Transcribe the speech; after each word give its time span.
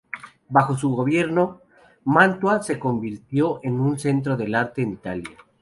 Bajo 0.49 0.75
su 0.75 0.89
gobierno, 0.89 1.61
Mantua 2.05 2.63
se 2.63 2.79
convirtió 2.79 3.59
en 3.61 3.79
un 3.79 3.99
centro 3.99 4.35
del 4.35 4.55
arte 4.55 4.81
en 4.81 4.93
Italia. 4.93 5.29